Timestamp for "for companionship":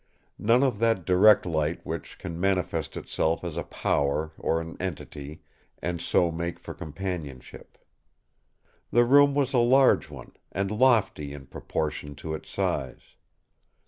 6.57-7.77